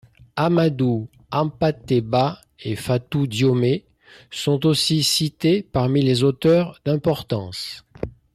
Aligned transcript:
Amadou 0.35 1.07
Hampâté 1.29 2.01
Bâ 2.01 2.41
et 2.59 2.75
Fatou 2.75 3.27
Diome 3.27 3.81
sont 4.31 4.65
aussi 4.65 5.03
cités 5.03 5.61
parmi 5.61 6.01
les 6.01 6.23
auteurs 6.23 6.81
d'importance. 6.83 7.85